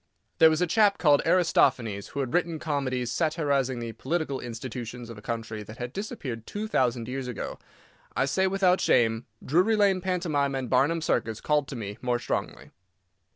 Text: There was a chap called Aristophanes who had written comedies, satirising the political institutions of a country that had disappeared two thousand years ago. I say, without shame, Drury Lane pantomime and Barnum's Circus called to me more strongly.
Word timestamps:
There 0.39 0.49
was 0.49 0.63
a 0.63 0.65
chap 0.65 0.97
called 0.97 1.21
Aristophanes 1.27 2.07
who 2.07 2.21
had 2.21 2.33
written 2.33 2.57
comedies, 2.57 3.11
satirising 3.11 3.77
the 3.77 3.91
political 3.91 4.39
institutions 4.39 5.11
of 5.11 5.17
a 5.19 5.21
country 5.21 5.61
that 5.61 5.77
had 5.77 5.93
disappeared 5.93 6.47
two 6.47 6.67
thousand 6.67 7.07
years 7.07 7.27
ago. 7.27 7.59
I 8.15 8.25
say, 8.25 8.47
without 8.47 8.81
shame, 8.81 9.27
Drury 9.45 9.75
Lane 9.75 10.01
pantomime 10.01 10.55
and 10.55 10.71
Barnum's 10.71 11.05
Circus 11.05 11.39
called 11.39 11.67
to 11.67 11.75
me 11.75 11.99
more 12.01 12.17
strongly. 12.17 12.71